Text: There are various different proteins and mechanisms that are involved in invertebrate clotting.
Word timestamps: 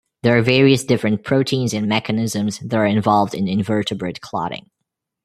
There 0.23 0.35
are 0.35 0.41
various 0.41 0.83
different 0.83 1.23
proteins 1.23 1.75
and 1.75 1.85
mechanisms 1.87 2.57
that 2.57 2.75
are 2.75 2.87
involved 2.87 3.35
in 3.35 3.47
invertebrate 3.47 4.19
clotting. 4.19 4.71